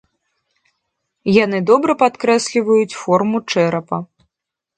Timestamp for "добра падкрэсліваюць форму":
1.71-3.37